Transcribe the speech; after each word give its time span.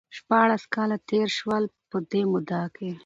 شپاړس 0.17 0.63
کاله 0.73 0.97
تېر 1.09 1.27
شول 1.37 1.63
،په 1.89 1.97
دې 2.11 2.21
موده 2.31 2.61
کې 2.75 2.91